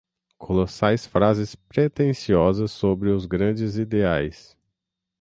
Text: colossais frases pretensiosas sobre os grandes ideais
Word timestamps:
colossais 0.35 1.05
frases 1.05 1.53
pretensiosas 1.53 2.71
sobre 2.71 3.09
os 3.11 3.27
grandes 3.27 3.77
ideais 3.77 4.57